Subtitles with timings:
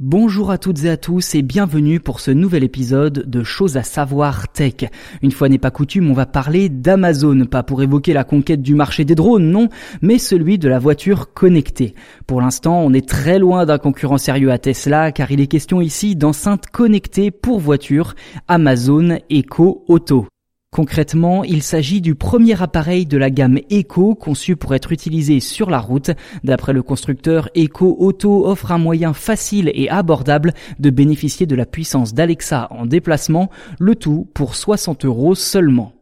[0.00, 3.84] Bonjour à toutes et à tous et bienvenue pour ce nouvel épisode de Choses à
[3.84, 4.90] savoir tech.
[5.22, 8.74] Une fois n'est pas coutume, on va parler d'Amazon, pas pour évoquer la conquête du
[8.74, 9.68] marché des drones, non,
[10.02, 11.94] mais celui de la voiture connectée.
[12.26, 15.80] Pour l'instant, on est très loin d'un concurrent sérieux à Tesla car il est question
[15.80, 18.16] ici d'enceintes connectées pour voiture
[18.48, 20.26] Amazon Echo Auto.
[20.74, 25.70] Concrètement, il s'agit du premier appareil de la gamme Echo conçu pour être utilisé sur
[25.70, 26.10] la route.
[26.42, 31.64] D'après le constructeur, Echo Auto offre un moyen facile et abordable de bénéficier de la
[31.64, 35.93] puissance d'Alexa en déplacement, le tout pour 60 euros seulement.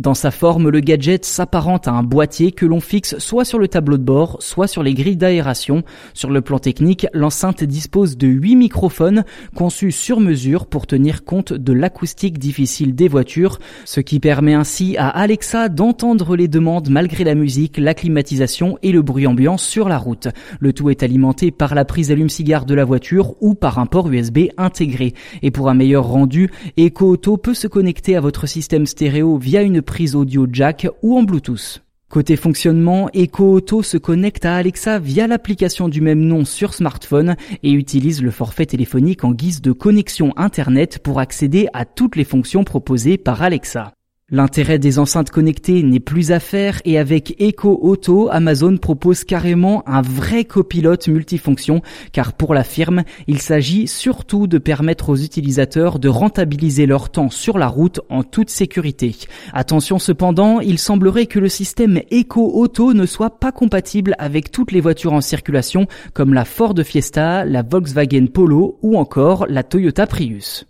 [0.00, 3.68] Dans sa forme, le gadget s'apparente à un boîtier que l'on fixe soit sur le
[3.68, 5.82] tableau de bord, soit sur les grilles d'aération.
[6.14, 11.52] Sur le plan technique, l'enceinte dispose de 8 microphones conçus sur mesure pour tenir compte
[11.52, 17.22] de l'acoustique difficile des voitures, ce qui permet ainsi à Alexa d'entendre les demandes malgré
[17.22, 20.28] la musique, la climatisation et le bruit ambiant sur la route.
[20.60, 24.10] Le tout est alimenté par la prise allume-cigare de la voiture ou par un port
[24.10, 25.12] USB intégré.
[25.42, 29.60] Et pour un meilleur rendu, Echo Auto peut se connecter à votre système stéréo via
[29.60, 31.82] une prise audio jack ou en Bluetooth.
[32.08, 37.34] Côté fonctionnement, Echo Auto se connecte à Alexa via l'application du même nom sur smartphone
[37.64, 42.22] et utilise le forfait téléphonique en guise de connexion Internet pour accéder à toutes les
[42.22, 43.92] fonctions proposées par Alexa.
[44.32, 49.82] L'intérêt des enceintes connectées n'est plus à faire et avec Echo Auto, Amazon propose carrément
[49.88, 55.98] un vrai copilote multifonction car pour la firme, il s'agit surtout de permettre aux utilisateurs
[55.98, 59.16] de rentabiliser leur temps sur la route en toute sécurité.
[59.52, 64.70] Attention cependant, il semblerait que le système Echo Auto ne soit pas compatible avec toutes
[64.70, 70.06] les voitures en circulation comme la Ford Fiesta, la Volkswagen Polo ou encore la Toyota
[70.06, 70.69] Prius.